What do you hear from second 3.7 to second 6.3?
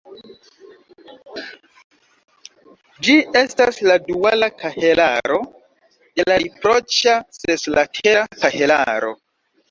la duala kahelaro de